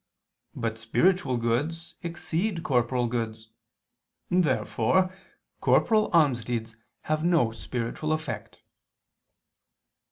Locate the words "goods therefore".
3.05-5.15